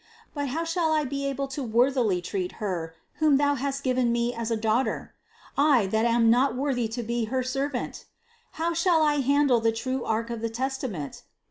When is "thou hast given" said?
3.37-4.11